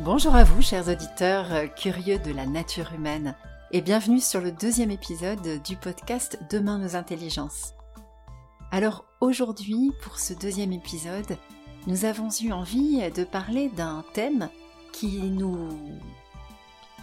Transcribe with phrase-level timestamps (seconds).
[0.00, 3.34] Bonjour à vous, chers auditeurs euh, curieux de la nature humaine,
[3.72, 7.72] et bienvenue sur le deuxième épisode du podcast Demain nos intelligences.
[8.70, 11.38] Alors aujourd'hui, pour ce deuxième épisode,
[11.86, 14.50] nous avons eu envie de parler d'un thème
[14.92, 15.70] qui nous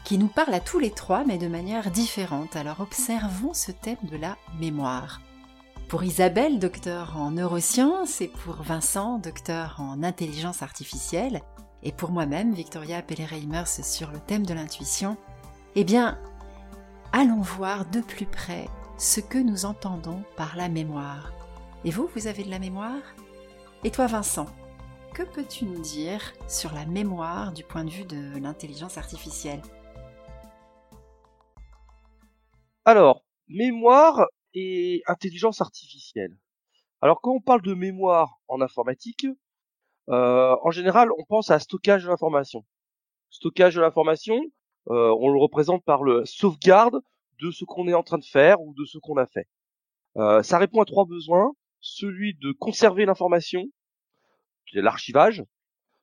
[0.04, 2.56] qui nous parle à tous les trois, mais de manière différente.
[2.56, 5.20] Alors observons ce thème de la mémoire.
[5.88, 11.42] Pour Isabelle, docteur en neurosciences, et pour Vincent, docteur en intelligence artificielle,
[11.84, 15.18] et pour moi-même, Victoria Pellereimers, sur le thème de l'intuition,
[15.76, 16.18] eh bien,
[17.12, 21.34] allons voir de plus près ce que nous entendons par la mémoire.
[21.84, 23.16] Et vous, vous avez de la mémoire?
[23.84, 24.46] Et toi, Vincent,
[25.14, 29.62] que peux-tu nous dire sur la mémoire du point de vue de l'intelligence artificielle?
[32.86, 36.38] Alors, mémoire et intelligence artificielle.
[37.02, 39.28] Alors quand on parle de mémoire en informatique,
[40.08, 42.66] en général, on pense à stockage de l'information.
[43.30, 44.40] Stockage de l'information,
[44.90, 47.00] euh, on le représente par le sauvegarde
[47.42, 49.48] de ce qu'on est en train de faire ou de ce qu'on a fait.
[50.18, 53.64] Euh, ça répond à trois besoins celui de conserver l'information,
[54.74, 55.44] l'archivage.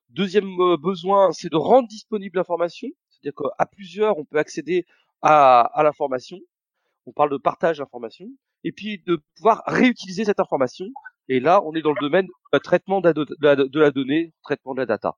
[0.09, 4.85] Deuxième besoin, c'est de rendre disponible l'information, c'est-à-dire qu'à plusieurs, on peut accéder
[5.21, 6.37] à, à l'information
[7.05, 8.29] on parle de partage d'informations,
[8.63, 10.85] et puis de pouvoir réutiliser cette information.
[11.29, 14.85] Et là, on est dans le domaine du traitement de la, donnée, traitement de la
[14.85, 15.17] data.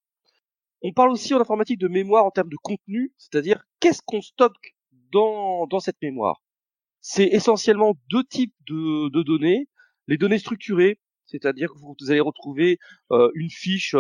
[0.82, 4.76] On parle aussi en informatique de mémoire en termes de contenu, c'est-à-dire qu'est-ce qu'on stocke
[5.12, 6.42] dans, dans cette mémoire.
[7.02, 9.70] C'est essentiellement deux types de, de données.
[10.08, 12.80] Les données structurées, c'est-à-dire que vous allez retrouver
[13.12, 13.96] euh, une fiche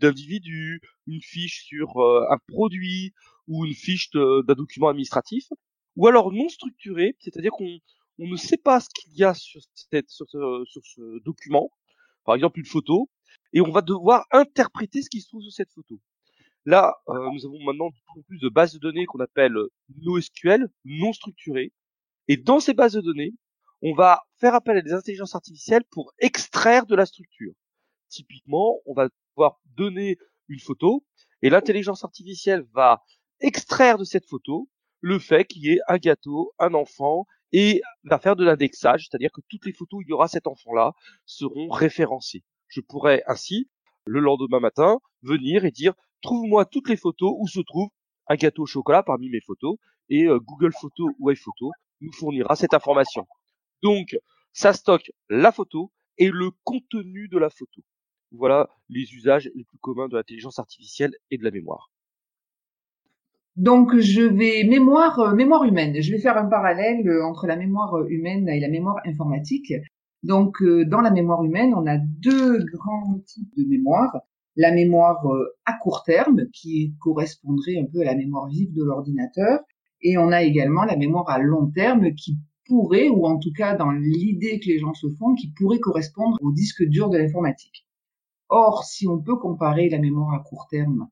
[0.00, 3.12] d'individu, une fiche sur euh, un produit
[3.48, 5.48] ou une fiche d'un document administratif
[5.96, 7.78] ou alors non structuré, c'est-à-dire qu'on
[8.18, 11.70] on ne sait pas ce qu'il y a sur, cette, sur, ce, sur ce document,
[12.24, 13.08] par exemple une photo,
[13.52, 16.00] et on va devoir interpréter ce qui se trouve sur cette photo.
[16.66, 19.56] Là, euh, nous avons maintenant de plus de bases de données qu'on appelle
[20.02, 21.72] NoSQL, non structurées,
[22.28, 23.32] et dans ces bases de données,
[23.82, 27.52] on va faire appel à des intelligences artificielles pour extraire de la structure.
[28.08, 31.04] Typiquement, on va pouvoir donner une photo,
[31.42, 33.02] et l'intelligence artificielle va
[33.40, 34.68] extraire de cette photo
[35.00, 39.30] le fait qu'il y ait un gâteau, un enfant, et va faire de l'indexage, c'est-à-dire
[39.32, 40.92] que toutes les photos où il y aura cet enfant-là
[41.26, 42.44] seront référencées.
[42.68, 43.68] Je pourrais ainsi,
[44.04, 47.88] le lendemain matin, venir et dire trouve-moi toutes les photos où se trouve
[48.28, 49.76] un gâteau au chocolat parmi mes photos,
[50.08, 53.26] et euh, Google Photos ou iPhoto nous fournira cette information.
[53.82, 54.16] Donc,
[54.52, 57.82] ça stocke la photo et le contenu de la photo.
[58.32, 61.90] Voilà les usages les plus communs de l'intelligence artificielle et de la mémoire.
[63.56, 66.00] Donc je vais mémoire euh, mémoire humaine.
[66.00, 69.72] Je vais faire un parallèle euh, entre la mémoire euh, humaine et la mémoire informatique.
[70.22, 74.18] Donc dans la mémoire humaine, on a deux grands types de mémoire.
[74.56, 75.24] La mémoire
[75.64, 79.60] à court terme qui correspondrait un peu à la mémoire vive de l'ordinateur
[80.02, 83.74] et on a également la mémoire à long terme qui pourrait ou en tout cas
[83.76, 87.86] dans l'idée que les gens se font qui pourrait correspondre au disque dur de l'informatique.
[88.50, 91.08] Or, si on peut comparer la mémoire à court terme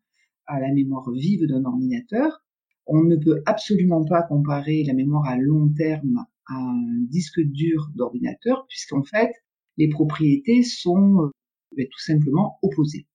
[0.49, 2.43] à la mémoire vive d'un ordinateur.
[2.87, 7.91] On ne peut absolument pas comparer la mémoire à long terme à un disque dur
[7.95, 9.31] d'ordinateur, puisqu'en fait,
[9.77, 11.31] les propriétés sont euh,
[11.77, 13.07] ben, tout simplement opposées.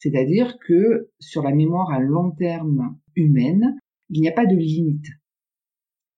[0.00, 3.76] C'est-à-dire que sur la mémoire à long terme humaine,
[4.10, 5.06] il n'y a pas de limite.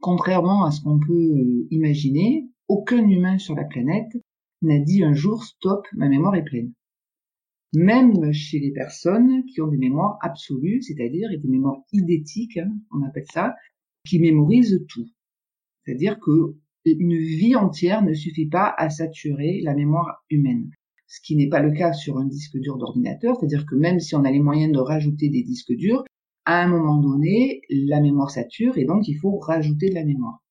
[0.01, 4.11] Contrairement à ce qu'on peut euh, imaginer, aucun humain sur la planète
[4.62, 6.72] n'a dit un jour stop, ma mémoire est pleine
[7.73, 13.03] même chez les personnes qui ont des mémoires absolues, c'est-à-dire des mémoires idétiques, hein, on
[13.05, 13.55] appelle ça,
[14.07, 15.09] qui mémorisent tout.
[15.85, 20.71] C'est-à-dire que une vie entière ne suffit pas à saturer la mémoire humaine.
[21.07, 24.15] Ce qui n'est pas le cas sur un disque dur d'ordinateur, c'est-à-dire que même si
[24.15, 26.05] on a les moyens de rajouter des disques durs,
[26.47, 30.43] à un moment donné, la mémoire sature et donc il faut rajouter de la mémoire.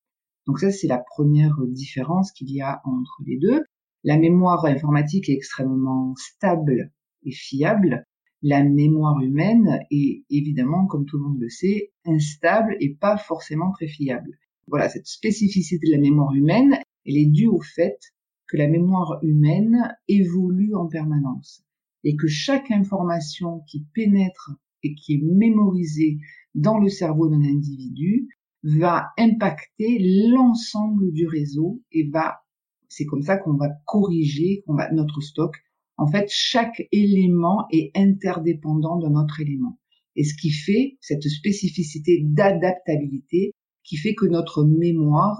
[0.45, 3.63] Donc ça, c'est la première différence qu'il y a entre les deux.
[4.03, 6.91] La mémoire informatique est extrêmement stable
[7.23, 8.05] et fiable,
[8.41, 13.71] la mémoire humaine est évidemment, comme tout le monde le sait, instable et pas forcément
[13.71, 14.37] très fiable.
[14.67, 17.99] Voilà, cette spécificité de la mémoire humaine, elle est due au fait
[18.47, 21.63] que la mémoire humaine évolue en permanence
[22.03, 24.51] et que chaque information qui pénètre
[24.83, 26.17] et qui est mémorisée
[26.55, 28.27] dans le cerveau d'un individu
[28.63, 29.99] va impacter
[30.29, 32.39] l'ensemble du réseau et va,
[32.87, 35.55] c'est comme ça qu'on va corriger, notre stock
[35.99, 39.77] en fait, chaque élément est interdépendant d'un autre élément.
[40.15, 43.53] Et ce qui fait cette spécificité d'adaptabilité
[43.83, 45.37] qui fait que notre mémoire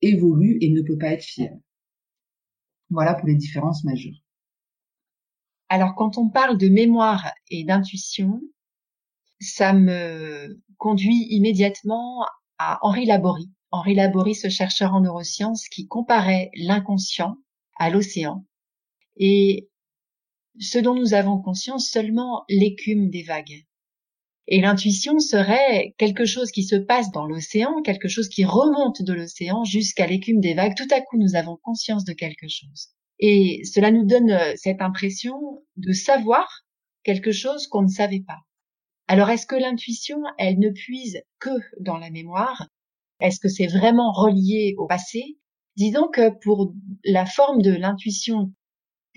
[0.00, 1.60] évolue et ne peut pas être fiable.
[2.90, 4.22] Voilà pour les différences majeures.
[5.68, 8.40] Alors quand on parle de mémoire et d'intuition,
[9.40, 12.24] ça me conduit immédiatement
[12.58, 13.50] à Henri Laborie.
[13.72, 17.36] Henri Laborie, ce chercheur en neurosciences qui comparait l'inconscient
[17.78, 18.44] à l'océan
[19.16, 19.68] et
[20.60, 23.64] ce dont nous avons conscience seulement l'écume des vagues.
[24.48, 29.12] Et l'intuition serait quelque chose qui se passe dans l'océan, quelque chose qui remonte de
[29.12, 30.76] l'océan jusqu'à l'écume des vagues.
[30.76, 32.88] Tout à coup, nous avons conscience de quelque chose.
[33.20, 36.48] Et cela nous donne euh, cette impression de savoir
[37.04, 38.38] quelque chose qu'on ne savait pas.
[39.06, 41.50] Alors est-ce que l'intuition, elle ne puise que
[41.80, 42.68] dans la mémoire?
[43.20, 45.38] Est-ce que c'est vraiment relié au passé?
[45.76, 46.74] Disons que pour
[47.04, 48.52] la forme de l'intuition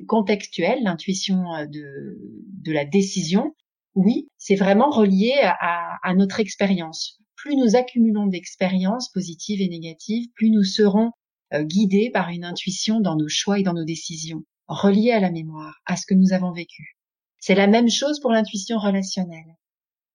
[0.08, 2.18] contextuelle, l'intuition euh, de,
[2.64, 3.56] de la décision,
[3.96, 7.20] oui, c'est vraiment relié à, à notre expérience.
[7.36, 11.12] Plus nous accumulons d'expériences positives et négatives, plus nous serons
[11.54, 15.32] euh, guidés par une intuition dans nos choix et dans nos décisions, reliées à la
[15.32, 16.98] mémoire, à ce que nous avons vécu.
[17.40, 19.56] C'est la même chose pour l'intuition relationnelle.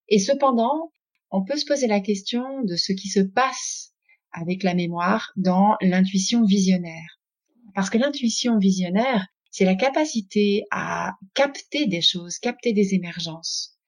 [0.09, 0.93] Et cependant,
[1.31, 3.93] on peut se poser la question de ce qui se passe
[4.33, 7.21] avec la mémoire dans l'intuition visionnaire.
[7.75, 13.79] Parce que l'intuition visionnaire, c'est la capacité à capter des choses, capter des émergences,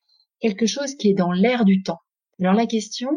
[0.40, 2.00] quelque chose qui est dans l'air du temps.
[2.40, 3.10] Alors la question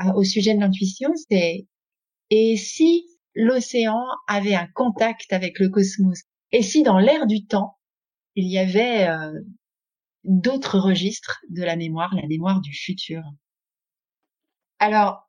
[0.00, 1.66] euh, au sujet de l'intuition, c'est
[2.30, 6.22] et si l'océan avait un contact avec le cosmos?
[6.52, 7.78] Et si dans l'air du temps,
[8.34, 9.32] il y avait euh,
[10.24, 13.22] d'autres registres de la mémoire, la mémoire du futur?
[14.78, 15.25] Alors,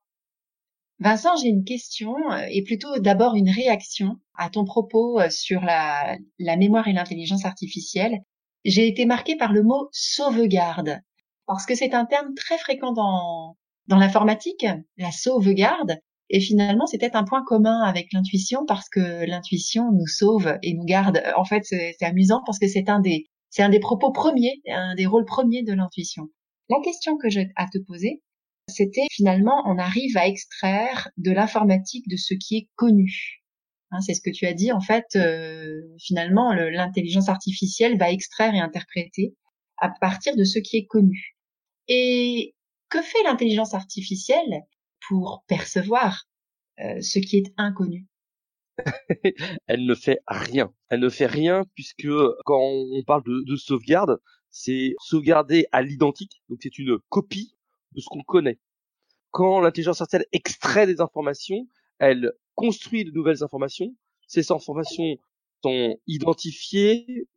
[1.00, 5.62] Vincent, j'ai une question euh, et plutôt d'abord une réaction à ton propos euh, sur
[5.62, 8.20] la, la mémoire et l'intelligence artificielle.
[8.66, 11.00] J'ai été marquée par le mot sauvegarde
[11.46, 13.58] parce que c'est un terme très fréquent dans,
[13.88, 14.66] dans l'informatique,
[14.98, 15.98] la sauvegarde.
[16.30, 20.84] Et finalement, c'était un point commun avec l'intuition parce que l'intuition nous sauve et nous
[20.84, 21.24] garde.
[21.38, 24.96] En fait, c'est amusant parce que c'est un des, c'est un des propos premiers, un
[24.96, 26.28] des rôles premiers de l'intuition.
[26.70, 28.22] La question que j'ai à te poser,
[28.68, 33.44] c'était finalement, on arrive à extraire de l'informatique de ce qui est connu.
[33.92, 34.72] Hein, c'est ce que tu as dit.
[34.72, 39.36] En fait, euh, finalement, l'intelligence artificielle va extraire et interpréter
[39.78, 41.38] à partir de ce qui est connu.
[41.88, 42.56] Et
[42.90, 44.64] que fait l'intelligence artificielle
[45.08, 46.26] pour percevoir
[46.80, 48.06] euh, ce qui est inconnu?
[49.68, 50.74] Elle ne fait rien.
[50.90, 52.08] Elle ne fait rien puisque
[52.46, 56.42] quand on parle de, de sauvegarde, c'est sauvegarder à l'identique.
[56.50, 57.57] Donc c'est une copie
[57.98, 58.60] de ce qu'on connaît.
[59.32, 61.68] Quand l'intelligence artificielle extrait des informations,
[62.00, 63.94] elle construit de nouvelles informations.
[64.28, 65.18] Ces informations
[65.64, 67.28] sont identifiées,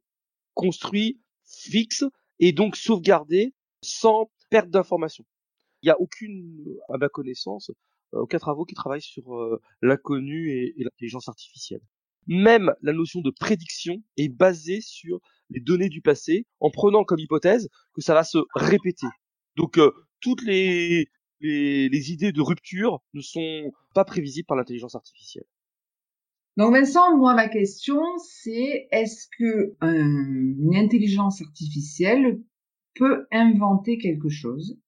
[0.55, 2.05] construites, fixes
[2.39, 5.25] et donc sauvegardées sans perte d'informations.
[5.83, 7.71] Il n'y a aucune, à ma connaissance,
[8.15, 11.81] euh, aucun travaux qui travaillent sur euh, l'inconnu et, l'intelligence artificielle.
[12.27, 17.19] Même la notion de prédiction est basée sur les données du passé, en prenant comme
[17.19, 19.07] hypothèse que ça va se répéter.
[19.57, 19.91] Donc euh,
[20.21, 21.09] toutes les,
[21.41, 25.47] les, idées de rupture ne sont pas prévisibles par l'intelligence artificielle.
[26.57, 32.41] Donc Vincent, moi ma question c'est est-ce que une intelligence artificielle
[32.95, 34.79] peut inventer quelque chose?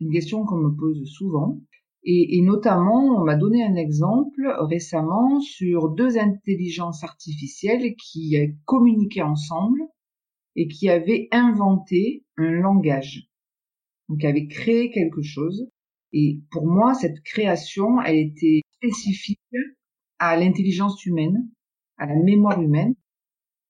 [0.00, 1.60] Une question qu'on me pose souvent.
[2.02, 9.82] Et, notamment, on m'a donné un exemple récemment sur deux intelligences artificielles qui communiquaient ensemble
[10.56, 13.29] et qui avaient inventé un langage.
[14.10, 15.66] Donc, avaient créé quelque chose.
[16.12, 19.40] Et pour moi, cette création, elle était spécifique
[20.18, 21.48] à l'intelligence humaine,
[21.96, 22.94] à la mémoire humaine.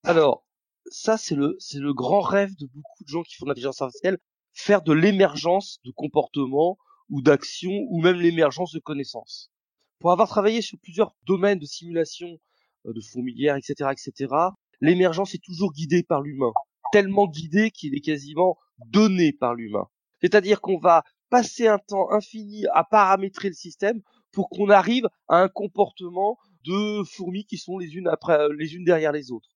[0.02, 0.44] Alors,
[0.86, 3.82] ça, c'est le, c'est le grand rêve de beaucoup de gens qui font de l'intelligence
[3.82, 4.18] artificielle,
[4.54, 6.78] faire de l'émergence de comportements
[7.10, 9.52] ou d'actions ou même l'émergence de connaissances.
[9.98, 12.38] Pour avoir travaillé sur plusieurs domaines de simulation
[12.86, 14.34] euh, de fourmilières, etc., etc.,
[14.80, 16.52] l'émergence est toujours guidée par l'humain,
[16.92, 18.56] tellement guidée qu'il est quasiment
[18.86, 19.86] donné par l'humain.
[20.20, 25.38] C'est-à-dire qu'on va passer un temps infini à paramétrer le système pour qu'on arrive à
[25.38, 29.50] un comportement de fourmis qui sont les unes après les unes derrière les autres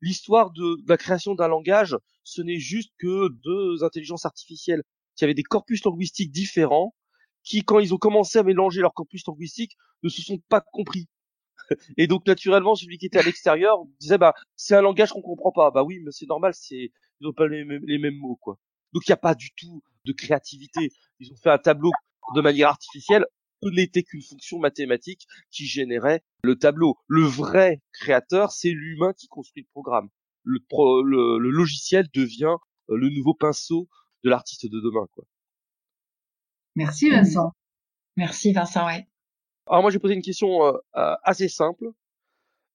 [0.00, 4.82] l'histoire de, la création d'un langage, ce n'est juste que deux intelligences artificielles
[5.16, 6.94] qui avaient des corpus linguistiques différents,
[7.42, 11.06] qui, quand ils ont commencé à mélanger leurs corpus linguistiques, ne se sont pas compris.
[11.96, 15.52] Et donc, naturellement, celui qui était à l'extérieur disait, bah, c'est un langage qu'on comprend
[15.52, 15.70] pas.
[15.70, 18.58] Bah oui, mais c'est normal, c'est, ils ont pas les, les mêmes mots, quoi.
[18.92, 20.90] Donc, il n'y a pas du tout de créativité.
[21.18, 21.90] Ils ont fait un tableau
[22.34, 23.26] de manière artificielle
[23.62, 26.98] ce n'était qu'une fonction mathématique qui générait le tableau.
[27.06, 30.08] Le vrai créateur, c'est l'humain qui construit le programme.
[30.44, 30.60] Le,
[31.02, 32.56] le, logiciel devient
[32.90, 33.88] euh, le nouveau pinceau
[34.24, 35.06] de l'artiste de demain.
[35.12, 35.24] Quoi.
[36.76, 37.52] Merci Vincent.
[38.16, 39.08] Merci Vincent, ouais.
[39.66, 41.86] Alors moi j'ai posé une question euh, euh, assez simple.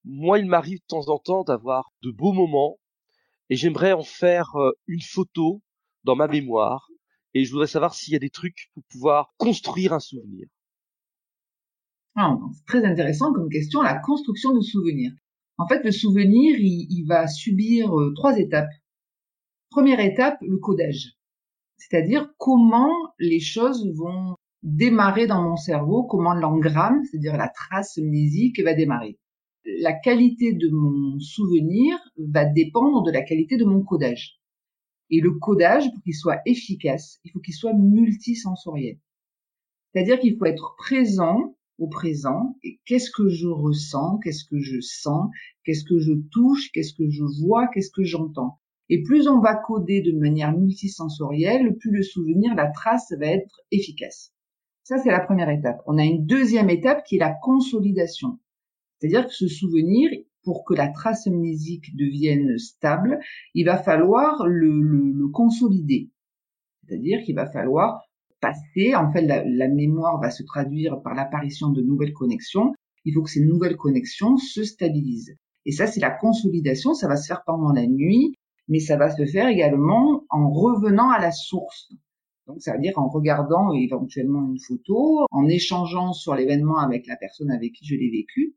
[0.03, 2.79] Moi il m'arrive de temps en temps d'avoir de beaux moments
[3.49, 4.49] et j'aimerais en faire
[4.87, 5.61] une photo
[6.03, 6.89] dans ma mémoire
[7.33, 10.47] et je voudrais savoir s'il y a des trucs pour pouvoir construire un souvenir.
[12.15, 15.13] Ah, c'est très intéressant comme question, la construction de souvenirs.
[15.57, 18.71] En fait, le souvenir, il, va subir euh, trois étapes.
[19.69, 21.13] Première étape, le codage.
[21.77, 28.61] C'est-à-dire comment les choses vont démarrer dans mon cerveau, comment l'engramme, c'est-à-dire la trace mnésique,
[28.61, 29.17] va démarrer.
[29.79, 34.40] La qualité de mon souvenir va dépendre de la qualité de mon codage.
[35.11, 38.97] Et le codage, pour qu'il soit efficace, il faut qu'il soit multisensoriel.
[39.93, 44.79] C'est-à-dire qu'il faut être présent au présent et qu'est-ce que je ressens, qu'est-ce que je
[44.79, 45.29] sens,
[45.65, 48.59] qu'est-ce que je touche, qu'est-ce que je vois, qu'est-ce que j'entends.
[48.89, 53.61] Et plus on va coder de manière multisensorielle, plus le souvenir, la trace va être
[53.71, 54.33] efficace.
[54.83, 55.81] Ça, c'est la première étape.
[55.87, 58.39] On a une deuxième étape qui est la consolidation.
[58.99, 60.11] C'est-à-dire que ce souvenir,
[60.43, 63.19] pour que la trace amnésique devienne stable,
[63.53, 66.09] il va falloir le, le consolider.
[66.87, 68.01] C'est-à-dire qu'il va falloir
[68.41, 68.95] passé.
[68.95, 72.73] En fait, la, mémoire va se traduire par l'apparition de nouvelles connexions.
[73.05, 75.37] Il faut que ces nouvelles connexions se stabilisent.
[75.65, 76.93] Et ça, c'est la consolidation.
[76.93, 78.35] Ça va se faire pendant la nuit,
[78.67, 81.93] mais ça va se faire également en revenant à la source.
[82.47, 87.15] Donc, ça veut dire en regardant éventuellement une photo, en échangeant sur l'événement avec la
[87.15, 88.55] personne avec qui je l'ai vécu.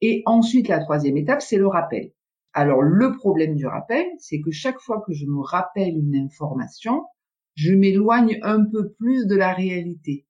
[0.00, 2.12] Et ensuite, la troisième étape, c'est le rappel.
[2.52, 7.04] Alors, le problème du rappel, c'est que chaque fois que je me rappelle une information,
[7.54, 10.26] je m'éloigne un peu plus de la réalité.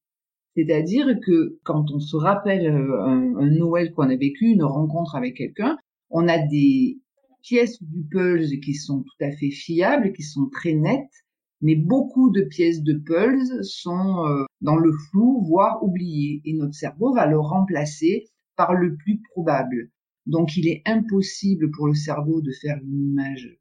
[0.56, 5.36] C'est-à-dire que quand on se rappelle euh, un, Noël qu'on a vécu, une rencontre avec
[5.36, 5.78] quelqu'un,
[6.10, 6.98] on a des
[7.42, 11.24] pièces du puzzle qui sont tout à fait fiables, qui sont très nettes,
[11.62, 16.74] mais beaucoup de pièces de puzzle sont euh, dans le flou, voire oubliées, et notre
[16.74, 18.26] cerveau va le remplacer
[18.60, 19.90] par le plus probable.
[20.26, 23.56] Donc il est impossible pour le cerveau de faire une image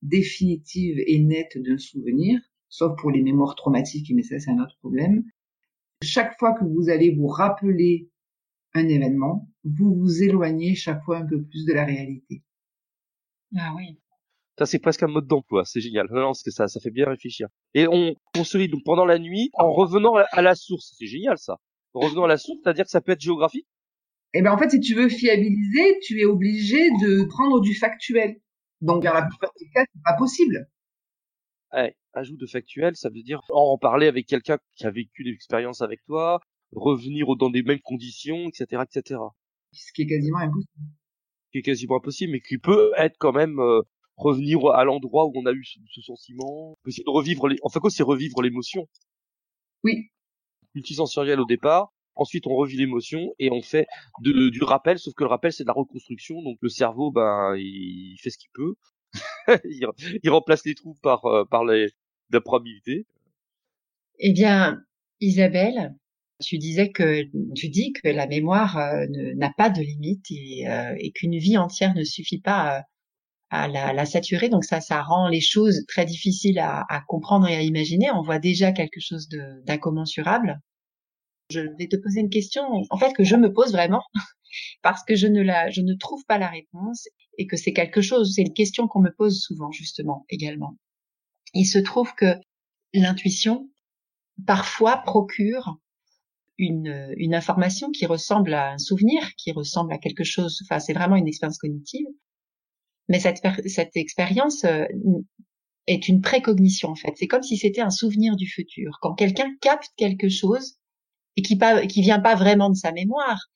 [0.00, 4.78] définitive et nette d'un souvenir, sauf pour les mémoires traumatiques, mais ça c'est un autre
[4.78, 5.24] problème.
[6.02, 8.08] Chaque fois que vous allez vous rappeler
[8.72, 12.42] un événement, vous vous éloignez chaque fois un peu plus de la réalité.
[13.58, 13.98] Ah oui.
[14.58, 16.06] Ça c'est presque un mode d'emploi, c'est génial.
[16.10, 17.48] Non, non, parce que ça, ça fait bien réfléchir.
[17.74, 20.94] Et on consolide donc pendant la nuit en revenant à la source.
[20.98, 21.58] C'est génial ça.
[21.92, 23.66] En revenant à la source, c'est-à-dire que ça peut être géographique.
[24.34, 28.40] Eh ben en fait, si tu veux fiabiliser, tu es obligé de prendre du factuel.
[28.80, 30.68] Donc dans la plupart des cas, c'est pas possible.
[31.72, 35.30] Ouais, ajout de factuel, ça veut dire en parler avec quelqu'un qui a vécu des
[35.30, 36.40] expériences avec toi,
[36.72, 39.20] revenir dans des mêmes conditions, etc., etc.
[39.72, 40.84] Ce qui est quasiment impossible.
[41.46, 43.82] Ce qui est quasiment impossible, mais qui peut être quand même euh,
[44.16, 47.90] revenir à l'endroit où on a eu ce, sentiment, essayer de revivre les, enfin quoi,
[47.90, 48.88] c'est revivre l'émotion.
[49.84, 50.10] Oui.
[50.74, 53.86] Multisensoriel au départ, ensuite on revit l'émotion et on fait
[54.20, 58.16] du rappel, sauf que le rappel c'est de la reconstruction, donc le cerveau ben il
[58.20, 58.74] fait ce qu'il peut
[60.22, 61.88] il, remplace les trous par, euh, par les,
[62.30, 63.06] la probabilité.
[64.18, 64.82] Eh bien,
[65.20, 65.94] Isabelle,
[66.40, 67.24] tu disais que
[67.54, 71.58] tu dis que la mémoire euh, n'a pas de limite et, euh, et qu'une vie
[71.58, 72.84] entière ne suffit pas
[73.50, 74.48] à, la, saturer.
[74.48, 78.10] Donc ça, ça rend les choses très difficiles à comprendre et à imaginer.
[78.12, 79.28] On voit déjà quelque chose
[79.64, 80.60] d'incommensurable.
[81.50, 84.02] Je vais te poser une question, en fait, que je me pose vraiment,
[84.82, 88.00] parce que je ne la, je ne trouve pas la réponse et que c'est quelque
[88.00, 90.76] chose, c'est une question qu'on me pose souvent, justement, également.
[91.54, 92.34] Il se trouve que
[92.94, 93.68] l'intuition,
[94.46, 95.78] parfois, procure
[96.58, 100.92] une, une information qui ressemble à un souvenir, qui ressemble à quelque chose, enfin, c'est
[100.92, 102.06] vraiment une expérience cognitive.
[103.08, 104.84] Mais cette, cette expérience euh,
[105.86, 107.12] est une précognition, en fait.
[107.16, 108.98] C'est comme si c'était un souvenir du futur.
[109.00, 110.76] Quand quelqu'un capte quelque chose,
[111.36, 113.50] et qui pas qui vient pas vraiment de sa mémoire.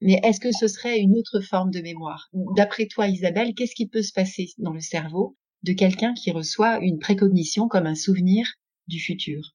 [0.00, 2.28] Mais est-ce que ce serait une autre forme de mémoire?
[2.56, 6.80] D'après toi, Isabelle, qu'est-ce qui peut se passer dans le cerveau de quelqu'un qui reçoit
[6.80, 8.44] une précognition comme un souvenir
[8.88, 9.54] du futur?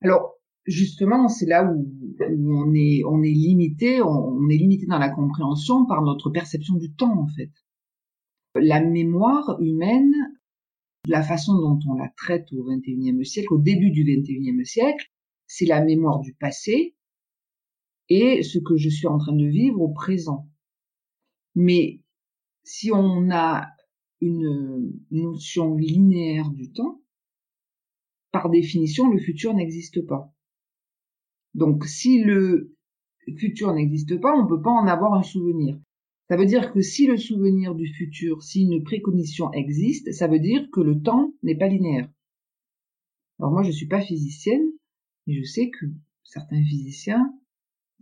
[0.00, 0.34] Alors,
[0.66, 5.86] justement, c'est là où, on est on est limité, on, est limité dans la compréhension
[5.86, 7.50] par notre perception du temps en fait.
[8.54, 10.12] La mémoire humaine,
[11.08, 15.10] la façon dont on la traite au XXIe siècle, au début du XXIe siècle,
[15.56, 16.96] c'est la mémoire du passé
[18.08, 20.48] et ce que je suis en train de vivre au présent.
[21.54, 22.00] Mais
[22.64, 23.68] si on a
[24.20, 27.00] une notion linéaire du temps,
[28.32, 30.34] par définition, le futur n'existe pas.
[31.54, 32.76] Donc, si le
[33.38, 35.78] futur n'existe pas, on ne peut pas en avoir un souvenir.
[36.28, 40.40] Ça veut dire que si le souvenir du futur, si une précognition existe, ça veut
[40.40, 42.10] dire que le temps n'est pas linéaire.
[43.38, 44.73] Alors moi, je ne suis pas physicienne,
[45.26, 45.86] et je sais que
[46.22, 47.32] certains physiciens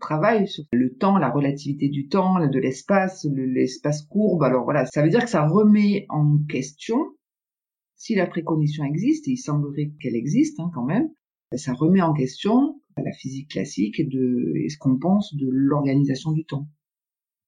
[0.01, 4.43] travaillent sur le temps, la relativité du temps, de l'espace, l'espace courbe.
[4.43, 6.99] Alors voilà, ça veut dire que ça remet en question
[7.97, 11.09] Si la précognition existe, et il semblerait qu'elle existe hein, quand même,
[11.57, 16.45] ça remet en question la physique classique de, et ce qu'on pense de l'organisation du
[16.45, 16.69] temps.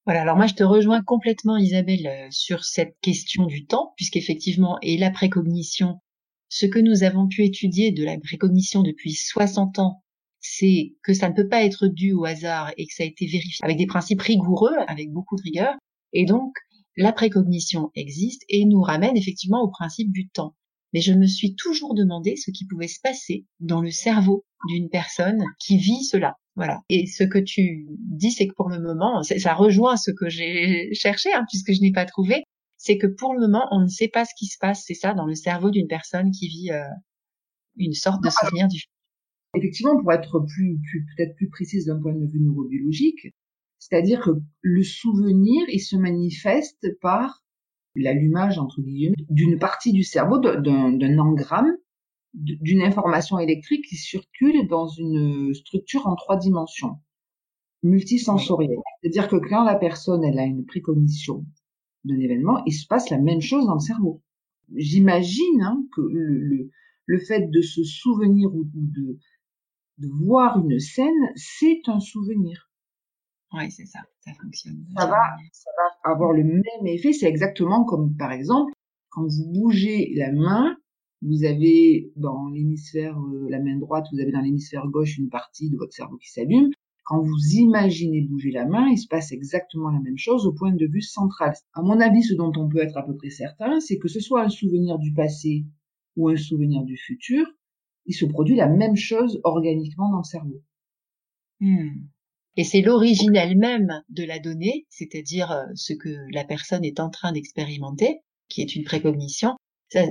[0.07, 4.79] Voilà, alors moi je te rejoins complètement Isabelle euh, sur cette question du temps, puisqu'effectivement,
[4.83, 6.01] et la précognition,
[6.55, 10.05] ce que nous avons pu étudier de la précognition depuis 60 ans,
[10.39, 13.27] c'est que ça ne peut pas être dû au hasard et que ça a été
[13.27, 15.75] vérifié avec des principes rigoureux, avec beaucoup de rigueur.
[16.13, 16.55] Et donc,
[16.97, 20.55] la précognition existe et nous ramène effectivement au principe du temps.
[20.93, 24.89] Mais je me suis toujours demandé ce qui pouvait se passer dans le cerveau d'une
[24.89, 26.37] personne qui vit cela.
[26.55, 26.83] Voilà.
[26.89, 30.95] Et ce que tu dis, c'est que pour le moment, ça rejoint ce que j'ai
[30.95, 32.45] cherché, hein, puisque je n'ai pas trouvé,
[32.85, 35.15] c'est que pour le moment, on ne sait pas ce qui se passe, c'est ça,
[35.15, 36.85] dans le cerveau d'une personne qui vit euh,
[37.79, 38.83] une sorte de souvenir du
[39.57, 43.29] Effectivement, pour être plus, plus peut-être plus précise d'un point de vue neurobiologique,
[43.79, 47.43] c'est-à-dire que le souvenir, il se manifeste par
[47.95, 51.73] l'allumage, entre guillemets, d'une partie du cerveau, d'un engramme,
[52.35, 56.99] d'une information électrique qui circule dans une structure en trois dimensions,
[57.83, 58.77] multisensorielle.
[59.01, 61.47] C'est-à-dire que quand la personne, elle a une précognition
[62.05, 64.23] d'un événement, il se passe la même chose dans le cerveau.
[64.75, 66.71] J'imagine hein, que le,
[67.07, 69.19] le, fait de se souvenir ou de,
[69.99, 72.71] de voir une scène, c'est un souvenir.
[73.53, 74.85] Oui, c'est ça, ça fonctionne.
[74.97, 77.13] Ça va, ça va avoir le même effet.
[77.13, 78.73] C'est exactement comme, par exemple,
[79.11, 80.77] quand vous bougez la main,
[81.23, 85.71] vous avez dans l'hémisphère, euh, la main droite, vous avez dans l'hémisphère gauche une partie
[85.71, 86.71] de votre cerveau qui s'allume.
[87.05, 90.73] Quand vous imaginez bouger la main, il se passe exactement la même chose au point
[90.73, 91.53] de vue central.
[91.75, 94.21] À mon avis, ce dont on peut être à peu près certain, c'est que ce
[94.21, 95.67] soit un souvenir du passé
[96.17, 97.47] ou un souvenir du futur,
[98.07, 100.63] il se produit la même chose organiquement dans le cerveau.
[101.61, 102.07] Hmm.
[102.57, 107.11] Et c'est l'origine elle-même de la donnée, c'est-à-dire euh, ce que la personne est en
[107.11, 109.57] train d'expérimenter, qui est une précognition.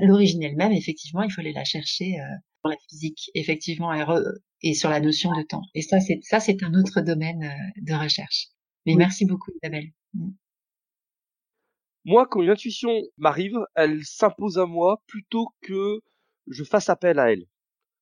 [0.02, 2.24] L'origine elle-même, effectivement, il faut aller la chercher euh,
[2.64, 3.92] dans la physique, effectivement,
[4.62, 5.64] et sur la notion de temps.
[5.74, 8.48] Et ça, c'est ça, c'est un autre domaine euh, de recherche.
[8.86, 9.92] Mais merci beaucoup, Isabelle.
[10.14, 10.32] Hmm.
[12.06, 16.00] Moi, quand une intuition m'arrive, elle s'impose à moi plutôt que
[16.48, 17.46] je fasse appel à elle.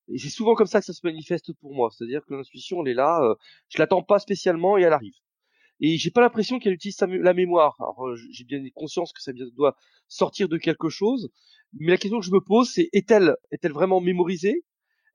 [0.07, 1.89] Et c'est souvent comme ça que ça se manifeste pour moi.
[1.91, 3.35] C'est-à-dire que l'intuition, elle est là, euh,
[3.69, 5.13] je l'attends pas spécialement et elle arrive.
[5.81, 7.75] Et j'ai pas l'impression qu'elle utilise la mémoire.
[7.79, 9.75] Alors euh, j'ai bien conscience que ça doit
[10.07, 11.29] sortir de quelque chose,
[11.73, 14.63] mais la question que je me pose, c'est est-elle est-elle vraiment mémorisée?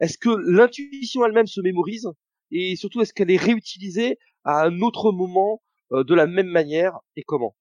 [0.00, 2.08] Est-ce que l'intuition elle-même se mémorise?
[2.50, 6.98] Et surtout, est-ce qu'elle est réutilisée à un autre moment euh, de la même manière
[7.16, 7.56] et comment?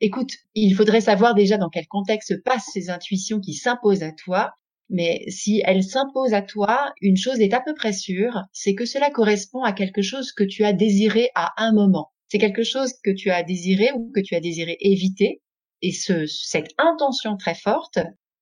[0.00, 4.52] Écoute, il faudrait savoir déjà dans quel contexte passent ces intuitions qui s'imposent à toi
[4.90, 8.86] mais si elle s'impose à toi, une chose est à peu près sûre, c'est que
[8.86, 12.10] cela correspond à quelque chose que tu as désiré à un moment.
[12.28, 15.42] C'est quelque chose que tu as désiré ou que tu as désiré éviter.
[15.82, 17.98] Et ce, cette intention très forte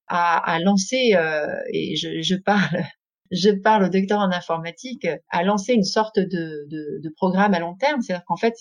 [0.08, 2.84] a, a lancé, euh, et je, je, parle,
[3.32, 7.58] je parle au docteur en informatique, a lancé une sorte de, de, de programme à
[7.58, 8.00] long terme.
[8.02, 8.54] C'est-à-dire qu'en fait,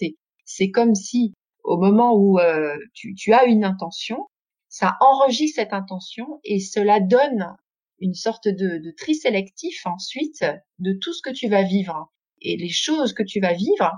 [0.43, 4.27] c'est, comme si au moment où euh, tu, tu as une intention,
[4.69, 7.55] ça enregistre cette intention et cela donne
[7.99, 10.45] une sorte de, de tri sélectif ensuite
[10.79, 12.11] de tout ce que tu vas vivre.
[12.41, 13.91] Et les choses que tu vas vivre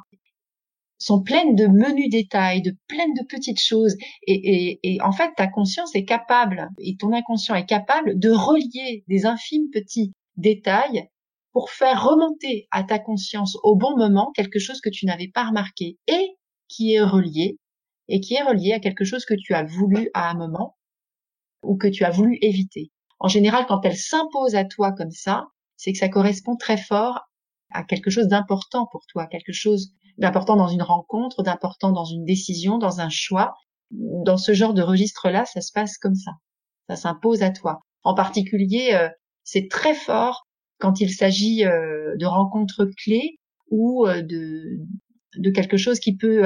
[1.00, 3.96] sont pleines de menus détails, de pleines de petites choses.
[4.26, 8.30] Et, et, et, en fait, ta conscience est capable, et ton inconscient est capable de
[8.32, 11.08] relier des infimes petits détails
[11.52, 15.48] pour faire remonter à ta conscience au bon moment quelque chose que tu n'avais pas
[15.48, 17.58] remarqué et qui est relié,
[18.08, 20.78] et qui est relié à quelque chose que tu as voulu à un moment
[21.64, 25.48] ou que tu as voulu éviter en général, quand elle s'impose à toi comme ça,
[25.76, 27.22] c'est que ça correspond très fort
[27.72, 32.26] à quelque chose d'important pour toi, quelque chose d'important dans une rencontre, d'important dans une
[32.26, 33.54] décision, dans un choix.
[33.92, 36.32] Dans ce genre de registre-là, ça se passe comme ça.
[36.90, 37.80] Ça s'impose à toi.
[38.04, 39.10] En particulier, euh,
[39.44, 40.48] c'est très fort
[40.80, 43.38] quand il s'agit euh, de rencontres clés
[43.70, 46.44] ou euh, de, quelque chose qui peut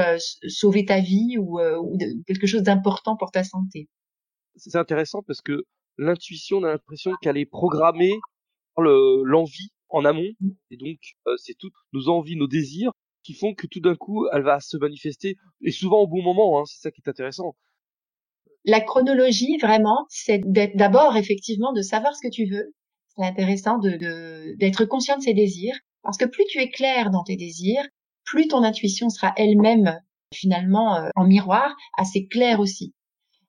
[0.47, 1.60] sauver ta vie ou,
[2.27, 3.88] quelque chose d'important pour ta santé.
[4.57, 5.63] C'est intéressant parce que
[5.97, 8.19] l'intuition, on a l'impression qu'elle est programmée
[8.75, 10.30] par l'envie en amont.
[10.69, 12.91] Et donc, euh, c'est toutes nos envies, nos désirs
[13.23, 16.60] qui font que tout d'un coup, elle va se manifester, et souvent au bon moment,
[16.60, 17.56] hein, c'est ça qui est intéressant.
[18.65, 22.73] La chronologie, vraiment, c'est d'être d'abord, effectivement, de savoir ce que tu veux.
[23.15, 27.23] C'est intéressant de, d'être conscient de ses désirs, parce que plus tu es clair dans
[27.23, 27.84] tes désirs,
[28.23, 29.99] plus ton intuition sera elle-même,
[30.34, 32.93] finalement, euh, en miroir, assez claire aussi,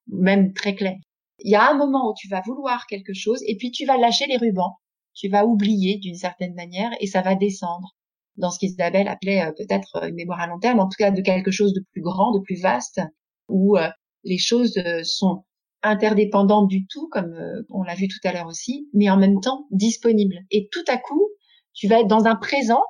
[0.09, 0.99] même très claire
[1.45, 3.97] il y a un moment où tu vas vouloir quelque chose et puis tu vas
[3.97, 4.79] lâcher les rubans,
[5.15, 7.95] tu vas oublier d'une certaine manière et ça va descendre
[8.37, 11.11] dans ce qu'Isabelle appelait euh, peut-être euh, une mémoire à long terme, en tout cas
[11.11, 13.01] de quelque chose de plus grand, de plus vaste,
[13.49, 13.89] où euh,
[14.25, 15.45] les choses sont
[15.83, 17.35] interdépendante du tout, comme
[17.69, 20.37] on l'a vu tout à l'heure aussi, mais en même temps disponible.
[20.53, 21.29] Et tout à coup,
[21.73, 22.83] tu vas être dans un présent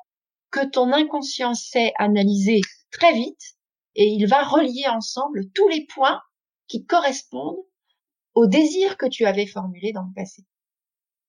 [0.50, 2.60] que ton inconscient sait analyser
[2.90, 3.40] très vite
[3.94, 6.20] et il va relier ensemble tous les points
[6.68, 7.64] qui correspondent
[8.34, 10.44] au désir que tu avais formulé dans le passé.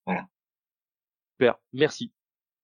[0.06, 0.28] Voilà.
[1.34, 2.12] Super, merci.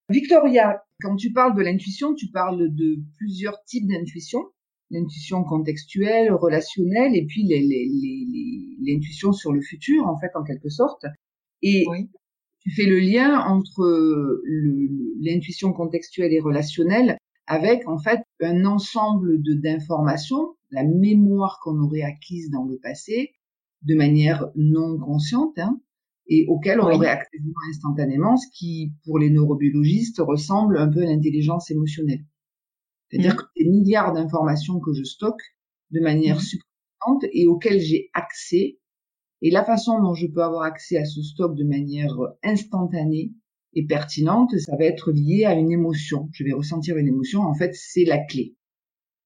[0.09, 4.39] Victoria, quand tu parles de l'intuition, tu parles de plusieurs types d'intuition.
[4.91, 7.43] L'intuition contextuelle, relationnelle, et puis
[8.81, 11.05] l'intuition sur le futur, en fait, en quelque sorte.
[11.61, 11.85] Et
[12.61, 14.41] tu fais le lien entre
[15.21, 22.49] l'intuition contextuelle et relationnelle avec, en fait, un ensemble d'informations, la mémoire qu'on aurait acquise
[22.49, 23.33] dans le passé,
[23.83, 25.79] de manière non consciente, hein,
[26.27, 27.37] et auquel on aurait accès
[27.69, 32.23] instantanément, ce qui, pour les neurobiologistes, ressemble un peu à l'intelligence émotionnelle.
[33.09, 33.37] C'est-à-dire mmh.
[33.37, 35.41] que des milliards d'informations que je stocke
[35.91, 37.17] de manière mmh.
[37.33, 38.77] et auxquelles j'ai accès,
[39.41, 43.33] et la façon dont je peux avoir accès à ce stock de manière instantanée
[43.73, 46.29] et pertinente, ça va être lié à une émotion.
[46.33, 47.41] Je vais ressentir une émotion.
[47.41, 48.55] En fait, c'est la clé.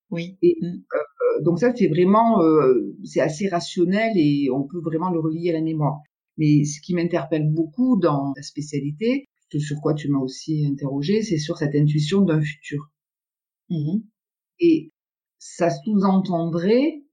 [0.09, 0.37] Oui.
[0.41, 0.65] Et mmh.
[0.65, 0.99] euh,
[1.43, 5.53] donc ça, c'est vraiment, euh, c'est assez rationnel et on peut vraiment le relier à
[5.53, 6.01] la mémoire.
[6.37, 9.27] Mais ce qui m'interpelle beaucoup dans ta spécialité,
[9.59, 12.89] sur quoi tu m'as aussi interrogé, c'est sur cette intuition d'un futur.
[13.69, 13.99] Mmh
[14.59, 14.91] Et
[15.39, 17.03] ça sous-entendrait,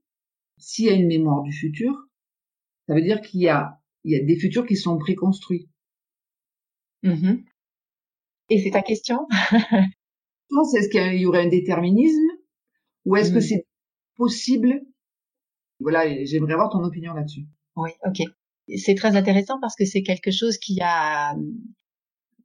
[0.58, 1.92] s'il y a une mémoire du futur,
[2.86, 5.68] ça veut dire qu'il y a, il y a des futurs qui sont préconstruits.
[7.02, 7.42] Mmh
[8.48, 9.26] Et c'est ta question?
[10.76, 12.18] Est-ce qu'il y aurait un déterminisme?
[13.04, 13.42] Ou est-ce que mmh.
[13.42, 13.66] c'est
[14.20, 14.82] possible
[15.80, 17.46] Voilà, j'aimerais avoir ton opinion là-dessus.
[17.76, 18.20] Oui, ok
[18.76, 21.34] c'est très intéressant parce que c'est quelque chose qui a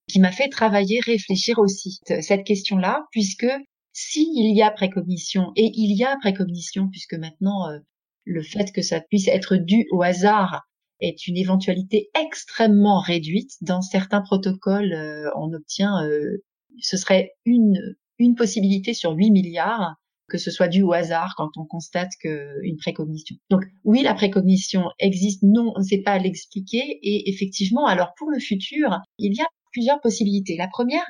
[0.08, 3.48] qui m'a fait travailler, réfléchir aussi cette question-là, puisque
[3.92, 7.80] s'il y a précognition et il y a précognition, puisque maintenant euh,
[8.24, 10.68] le fait que ça puisse être dû au hasard
[11.00, 13.52] est une éventualité extrêmement réduite.
[13.62, 16.38] Dans certains protocoles, euh, on obtient, euh,
[16.80, 19.96] ce serait une une possibilité sur 8 milliards
[20.28, 23.36] que ce soit dû au hasard quand on constate qu'une précognition.
[23.50, 28.30] Donc oui, la précognition existe, non, on ne sait pas l'expliquer, et effectivement, alors pour
[28.32, 30.56] le futur, il y a plusieurs possibilités.
[30.58, 31.08] La première,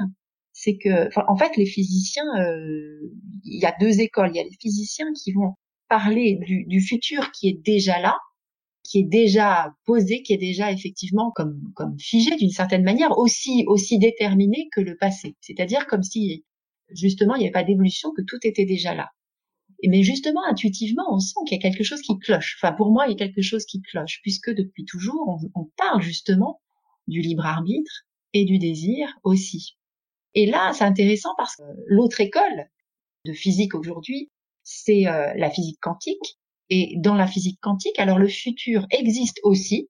[0.54, 3.12] c'est que, en fait, les physiciens, euh,
[3.44, 4.32] il y a deux écoles.
[4.34, 5.54] Il y a les physiciens qui vont
[5.90, 8.18] parler du, du futur qui est déjà là,
[8.84, 13.66] qui est déjà posé, qui est déjà effectivement comme, comme figé d'une certaine manière, aussi,
[13.68, 15.36] aussi déterminé que le passé.
[15.42, 16.46] C'est-à-dire comme si
[16.90, 19.10] justement, il n'y avait pas d'évolution, que tout était déjà là.
[19.88, 22.58] Mais justement, intuitivement, on sent qu'il y a quelque chose qui cloche.
[22.60, 26.02] Enfin, pour moi, il y a quelque chose qui cloche, puisque depuis toujours, on, parle
[26.02, 26.62] justement
[27.08, 29.78] du libre arbitre et du désir aussi.
[30.34, 32.70] Et là, c'est intéressant parce que l'autre école
[33.26, 34.32] de physique aujourd'hui,
[34.64, 36.38] c'est euh, la physique quantique.
[36.70, 39.90] Et dans la physique quantique, alors le futur existe aussi.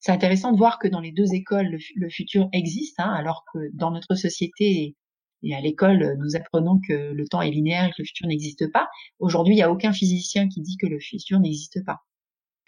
[0.00, 3.58] C'est intéressant de voir que dans les deux écoles, le, futur existe, hein, alors que
[3.74, 4.94] dans notre société,
[5.42, 8.70] et à l'école, nous apprenons que le temps est linéaire et que le futur n'existe
[8.72, 8.88] pas.
[9.18, 11.98] Aujourd'hui, il n'y a aucun physicien qui dit que le futur n'existe pas.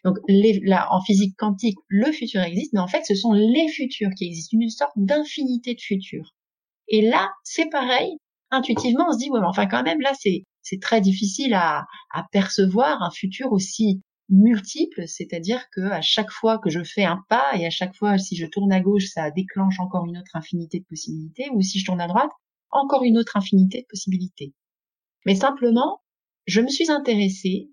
[0.04, 4.10] Donc là, en physique quantique, le futur existe, mais en fait, ce sont les futurs
[4.16, 6.34] qui existent, une sorte d'infinité de futurs.
[6.88, 8.16] Et là, c'est pareil.
[8.50, 11.86] Intuitivement, on se dit, ouais, mais enfin, quand même, là, c'est c'est très difficile à,
[12.12, 17.24] à percevoir un futur aussi multiple, c'est-à-dire que à chaque fois que je fais un
[17.28, 20.36] pas et à chaque fois si je tourne à gauche, ça déclenche encore une autre
[20.36, 22.30] infinité de possibilités, ou si je tourne à droite,
[22.70, 24.54] encore une autre infinité de possibilités.
[25.26, 26.00] Mais simplement,
[26.46, 27.68] je me suis intéressée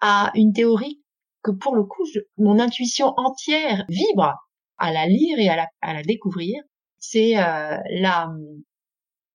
[0.00, 1.02] à une théorie
[1.42, 2.04] que pour le coup,
[2.38, 4.34] mon intuition entière vibre
[4.78, 6.62] à la lire et à la, à la découvrir.
[6.98, 8.32] C'est euh, la,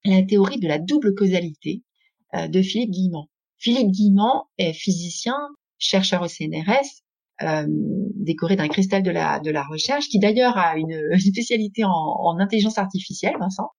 [0.04, 1.84] la théorie de la double causalité
[2.36, 3.28] euh, de Philippe Guillemont.
[3.58, 5.38] Philippe Guillemont est physicien,
[5.78, 7.04] chercheur au CNRS,
[7.44, 7.66] euh,
[8.16, 11.90] décoré d'un cristal de la, de la recherche, qui d'ailleurs a une, une spécialité en,
[11.90, 13.70] en, intelligence artificielle, Vincent,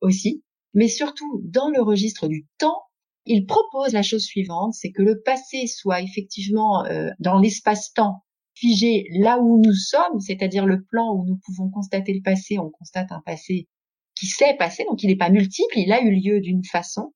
[0.00, 0.42] aussi
[0.74, 2.82] mais surtout dans le registre du temps,
[3.26, 8.22] il propose la chose suivante, c'est que le passé soit effectivement euh, dans l'espace-temps
[8.54, 12.70] figé là où nous sommes, c'est-à-dire le plan où nous pouvons constater le passé, on
[12.70, 13.68] constate un passé
[14.14, 17.12] qui s'est passé, donc il n'est pas multiple, il a eu lieu d'une façon,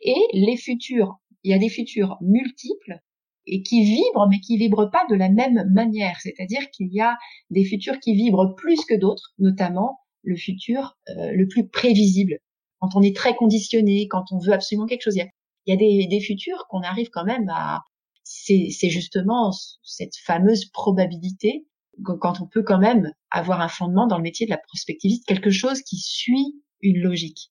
[0.00, 2.98] et les futurs, il y a des futurs multiples
[3.46, 7.16] et qui vibrent, mais qui vibrent pas de la même manière, c'est-à-dire qu'il y a
[7.50, 12.38] des futurs qui vibrent plus que d'autres, notamment le futur euh, le plus prévisible,
[12.84, 15.16] quand on est très conditionné, quand on veut absolument quelque chose.
[15.16, 15.24] Il
[15.66, 17.82] y a, des, futurs qu'on arrive quand même à.
[18.24, 21.66] C'est justement cette fameuse probabilité
[22.20, 25.50] quand on peut quand même avoir un fondement dans le métier de la prospectiviste, quelque
[25.50, 27.50] chose qui suit une logique.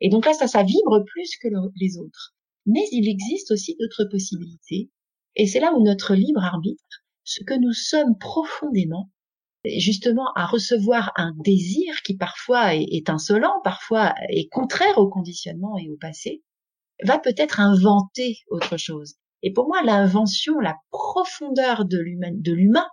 [0.00, 1.48] Et donc là, ça, ça vibre plus que
[1.80, 2.34] les autres.
[2.66, 4.90] Mais il existe aussi d'autres possibilités.
[5.36, 9.10] Et c'est là où notre libre arbitre ce que nous sommes profondément,
[9.64, 15.88] justement à recevoir un désir qui parfois est, insolent, parfois est contraire au conditionnement et
[15.90, 16.42] au passé,
[17.04, 19.14] va peut-être inventer autre chose.
[19.42, 22.86] Et pour moi, l'invention, la profondeur de l'humain,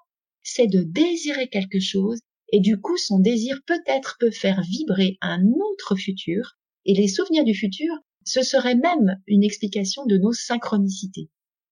[0.43, 2.19] c'est de désirer quelque chose
[2.51, 7.43] et du coup, son désir peut-être peut faire vibrer un autre futur et les souvenirs
[7.43, 7.93] du futur,
[8.25, 11.29] ce serait même une explication de nos synchronicités.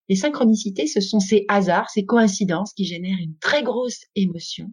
[0.09, 4.71] Les synchronicités, ce sont ces hasards, ces coïncidences qui génèrent une très grosse émotion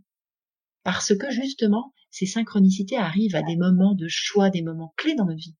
[0.82, 5.26] parce que justement, ces synchronicités arrivent à des moments de choix, des moments clés dans
[5.26, 5.56] notre vie.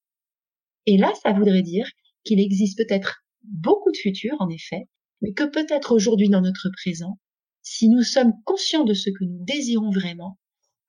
[0.85, 1.87] Et là, ça voudrait dire
[2.23, 4.87] qu'il existe peut-être beaucoup de futurs, en effet,
[5.21, 7.19] mais que peut-être aujourd'hui dans notre présent,
[7.61, 10.39] si nous sommes conscients de ce que nous désirons vraiment,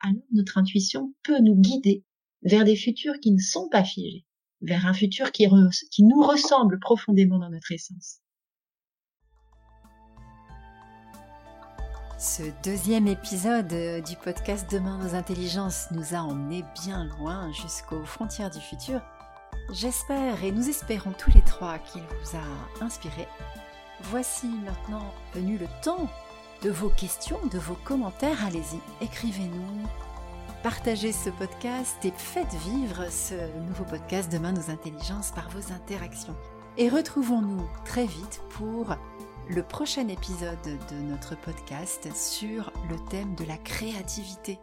[0.01, 2.05] alors notre intuition peut nous guider
[2.43, 4.25] vers des futurs qui ne sont pas figés,
[4.63, 5.47] vers un futur qui,
[5.91, 8.22] qui nous ressemble profondément dans notre essence.
[12.23, 18.05] Ce deuxième épisode euh, du podcast Demain nos intelligences nous a emmenés bien loin jusqu'aux
[18.05, 19.01] frontières du futur.
[19.73, 23.27] J'espère et nous espérons tous les trois qu'il vous a inspiré.
[24.03, 26.09] Voici maintenant venu le temps
[26.63, 28.47] de vos questions, de vos commentaires.
[28.47, 29.89] Allez-y, écrivez-nous,
[30.63, 33.35] partagez ce podcast et faites vivre ce
[33.67, 36.37] nouveau podcast Demain nos intelligences par vos interactions.
[36.79, 38.95] Et retrouvons-nous très vite pour
[39.49, 44.59] le prochain épisode de notre podcast sur le thème de la créativité.